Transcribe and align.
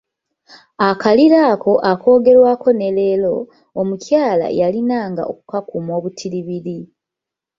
Akalira 0.89 1.39
ako 1.53 1.71
akoogerwako 1.91 2.69
ne 2.79 2.89
leero, 2.97 3.35
omukyala 3.79 4.47
yalinanga 4.59 5.23
okukakuuma 5.31 5.91
obutibiri. 5.99 6.77